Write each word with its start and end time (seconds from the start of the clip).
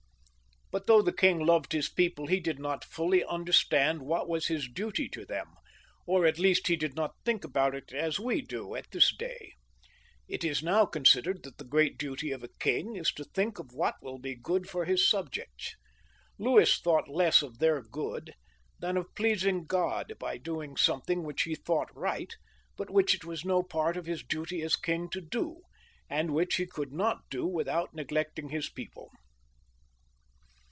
But 0.73 0.87
though 0.87 1.01
the 1.01 1.11
king 1.11 1.45
loved 1.45 1.73
his 1.73 1.89
people, 1.89 2.27
he 2.27 2.39
did 2.39 2.57
not 2.57 2.85
fully 2.85 3.25
understand 3.25 4.03
what 4.03 4.29
was 4.29 4.47
his 4.47 4.69
duty 4.69 5.09
to 5.09 5.25
them, 5.25 5.47
or 6.07 6.25
at 6.25 6.39
least 6.39 6.67
he 6.67 6.77
did 6.77 6.95
not 6.95 7.13
think 7.25 7.43
about 7.43 7.75
it 7.75 7.91
as 7.91 8.21
we 8.21 8.39
do 8.41 8.73
at 8.75 8.89
this 8.89 9.13
day. 9.13 9.51
It 10.29 10.45
is 10.45 10.63
now 10.63 10.85
con 10.85 11.03
xixj 11.03 11.03
LOUIS 11.03 11.03
IX, 11.03 11.03
{SAINT 11.03 11.25
LOUIS), 11.25 11.25
115 11.25 11.33
sidered 11.33 11.43
that 11.43 11.57
the 11.57 11.69
great 11.69 11.97
duty 11.97 12.31
of 12.31 12.41
a 12.45 12.57
king 12.57 12.95
is 12.95 13.11
to 13.11 13.25
think 13.25 13.59
of 13.59 13.73
what 13.73 13.95
will 14.01 14.17
be 14.17 14.33
good 14.33 14.69
for 14.69 14.85
his 14.85 15.05
subjects. 15.09 15.75
Louis 16.39 16.73
thought 16.77 17.09
less 17.09 17.41
of 17.41 17.59
their 17.59 17.81
good 17.81 18.33
than 18.79 18.95
of 18.95 19.13
pleasing 19.13 19.65
God 19.65 20.13
by 20.21 20.37
doing 20.37 20.77
something 20.77 21.23
which 21.23 21.41
he 21.41 21.53
thought 21.55 21.93
right, 21.93 22.33
but 22.77 22.89
which 22.89 23.13
it 23.13 23.25
was 23.25 23.43
no 23.43 23.61
part 23.61 23.97
of 23.97 24.05
his 24.05 24.23
duty 24.23 24.61
as 24.61 24.77
king 24.77 25.09
to 25.09 25.19
do, 25.19 25.63
and 26.09 26.33
which 26.33 26.55
he 26.55 26.65
could 26.65 26.93
not 26.93 27.23
do 27.29 27.45
without 27.45 27.93
neglecting 27.93 28.47
his 28.47 28.69
people. 28.69 29.11